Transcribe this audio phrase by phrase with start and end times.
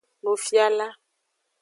[0.23, 0.87] Nufiala.